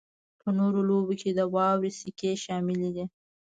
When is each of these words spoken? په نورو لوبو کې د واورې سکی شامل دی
په 0.41 0.49
نورو 0.57 0.79
لوبو 0.89 1.13
کې 1.21 1.29
د 1.33 1.39
واورې 1.53 1.91
سکی 1.99 2.31
شامل 2.43 2.81
دی 2.95 3.05